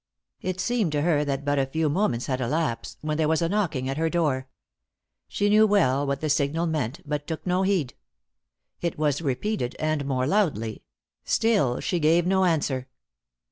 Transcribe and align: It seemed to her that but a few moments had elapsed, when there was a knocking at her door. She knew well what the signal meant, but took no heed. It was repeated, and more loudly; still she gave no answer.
It 0.41 0.59
seemed 0.59 0.91
to 0.93 1.03
her 1.03 1.23
that 1.23 1.45
but 1.45 1.59
a 1.59 1.67
few 1.67 1.87
moments 1.87 2.25
had 2.25 2.41
elapsed, 2.41 2.97
when 3.01 3.17
there 3.17 3.27
was 3.27 3.43
a 3.43 3.47
knocking 3.47 3.87
at 3.87 3.97
her 3.97 4.09
door. 4.09 4.47
She 5.27 5.47
knew 5.47 5.67
well 5.67 6.07
what 6.07 6.21
the 6.21 6.29
signal 6.31 6.65
meant, 6.65 7.01
but 7.07 7.27
took 7.27 7.45
no 7.45 7.61
heed. 7.61 7.93
It 8.81 8.97
was 8.97 9.21
repeated, 9.21 9.75
and 9.77 10.03
more 10.05 10.25
loudly; 10.25 10.81
still 11.23 11.79
she 11.81 11.99
gave 11.99 12.25
no 12.25 12.45
answer. 12.45 12.87